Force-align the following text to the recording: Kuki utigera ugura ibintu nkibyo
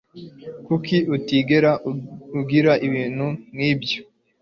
Kuki 0.65 0.97
utigera 1.15 1.71
ugura 2.39 2.73
ibintu 2.87 3.27
nkibyo 3.55 3.99